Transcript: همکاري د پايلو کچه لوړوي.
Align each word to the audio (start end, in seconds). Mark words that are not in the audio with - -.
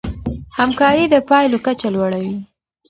همکاري 0.57 1.03
د 1.09 1.15
پايلو 1.29 1.57
کچه 1.65 1.87
لوړوي. 1.95 2.35